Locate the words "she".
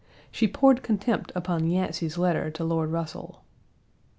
0.31-0.47